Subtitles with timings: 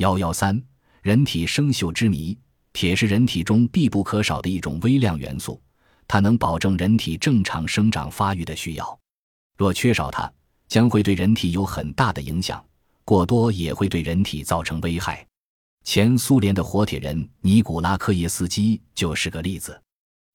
[0.00, 0.58] 幺幺三，
[1.02, 2.36] 人体生锈之谜。
[2.72, 5.60] 铁是人体中必不可少的一种微量元素，
[6.08, 8.98] 它能保证人体正常生长发育的需要。
[9.58, 10.32] 若缺少它，
[10.68, 12.64] 将会对人体有很大的影响，
[13.04, 15.26] 过多也会对人体造成危害。
[15.84, 19.78] 前苏联的活铁人尼古拉科耶斯基就是个例子。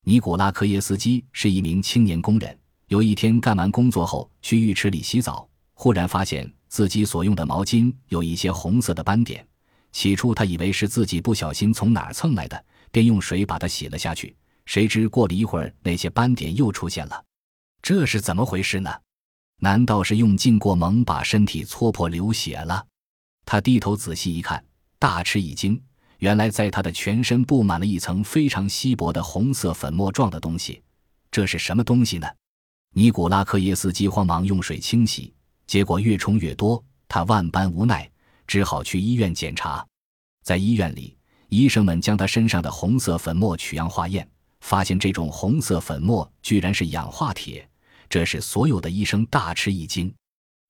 [0.04, 2.56] 尼古拉科耶斯基是一名青年工人，
[2.90, 9.44] 有一天干完工作后去浴池里洗澡，忽然发现自己所用的毛巾有一些红色的斑点。
[9.96, 14.36] 起初他以为是自己不小心从哪儿蹭来的，便用水把它洗了下去。
[14.66, 17.24] 谁知过了一会儿，那些斑点又出现了，
[17.82, 18.94] 这是怎么回事呢？
[19.62, 22.86] 难道是用劲过猛，把身体搓破流血了？
[23.46, 24.62] 他低头仔细一看，
[25.00, 25.82] 大吃一惊，
[26.18, 30.84] 原来在他的全身布满了一层非常稀薄的红色粉末状的东西。
[31.32, 32.28] 这是什么东西呢？
[32.94, 35.34] 尼古拉科耶斯基慌忙用水清洗，
[35.66, 38.12] 结果越冲越多，他万般无奈。
[38.48, 39.84] 只好去医院检查，
[40.46, 41.18] 在医院里，
[41.50, 44.30] 医生们将他身上的红色粉末取样化验，
[44.62, 47.68] 发现这种红色粉末居然是氧化铁，
[48.08, 50.14] 这使所有的医生大吃一惊。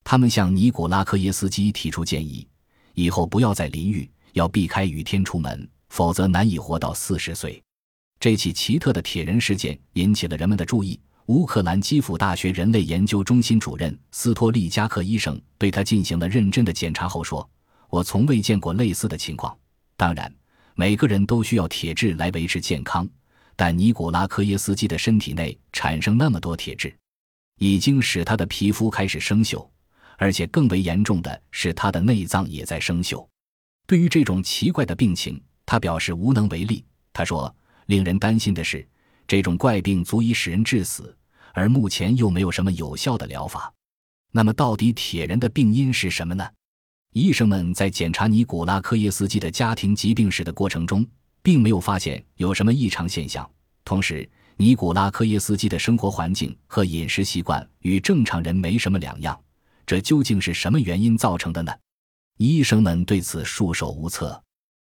[0.06, 2.48] 他们向尼古拉科耶斯基提出建议：
[2.94, 7.62] 以后不要再淋浴，要避开雨天出门，否则难以活到四十岁。
[8.18, 10.98] 这起奇特的铁人事件引起了人们的注意。
[11.26, 17.46] 乌克兰基辅大学人类研究中心主任斯托利加克医生对他进行了认真的检查后说。
[17.90, 19.56] 我从未见过类似的情况。
[19.98, 20.34] 当然，
[20.76, 23.08] 每个人都需要铁质来维持健康，
[23.56, 26.94] 但尼古拉科耶斯基的身体内产生那么多铁质，
[27.60, 29.66] 已经使他的皮肤开始生锈，
[30.18, 33.26] 而且更为严重的是，他的内脏也在生锈。
[33.88, 36.84] 对于这种奇怪的病情，他表示无能为力。
[37.14, 37.56] 他说
[37.88, 38.86] ：“令人担心的是，
[39.26, 41.16] 这种怪病足以使人致死，
[41.54, 43.74] 而目前又没有什么有效的疗法。
[44.34, 46.46] 那么，到底铁人的病因是什么呢？”
[47.16, 51.08] 医生们在检查尼古拉科耶斯基的家庭疾病史的过程中，
[51.42, 53.50] 并没有发现有什么异常现象。
[53.86, 59.40] 同时，尼古拉科耶斯基的生活环境和饮食习惯与正常人没什么两样。
[59.86, 61.72] 这究竟是什么原因造成的呢？
[62.38, 64.44] 医生们对此束手无策。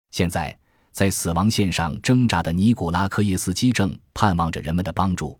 [0.09, 0.57] 现在，
[0.91, 5.39] 在死亡线上挣扎的尼古拉科耶斯基正盼望着人们的帮助。